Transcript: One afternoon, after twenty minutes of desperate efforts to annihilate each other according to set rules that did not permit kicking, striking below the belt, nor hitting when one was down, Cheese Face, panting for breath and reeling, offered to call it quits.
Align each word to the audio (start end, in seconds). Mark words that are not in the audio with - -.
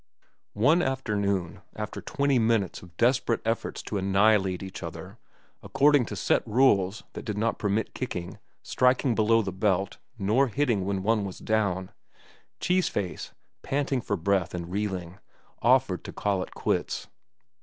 One 0.57 0.81
afternoon, 0.81 1.61
after 1.75 2.01
twenty 2.01 2.39
minutes 2.39 2.81
of 2.81 2.97
desperate 2.97 3.39
efforts 3.45 3.83
to 3.83 3.99
annihilate 3.99 4.63
each 4.63 4.81
other 4.81 5.19
according 5.61 6.07
to 6.07 6.15
set 6.15 6.41
rules 6.47 7.03
that 7.13 7.23
did 7.23 7.37
not 7.37 7.59
permit 7.59 7.93
kicking, 7.93 8.39
striking 8.63 9.13
below 9.13 9.43
the 9.43 9.51
belt, 9.51 9.97
nor 10.17 10.47
hitting 10.47 10.85
when 10.85 11.03
one 11.03 11.23
was 11.23 11.37
down, 11.37 11.91
Cheese 12.59 12.89
Face, 12.89 13.31
panting 13.61 14.01
for 14.01 14.17
breath 14.17 14.55
and 14.55 14.71
reeling, 14.71 15.19
offered 15.61 16.03
to 16.05 16.11
call 16.13 16.41
it 16.41 16.55
quits. 16.55 17.05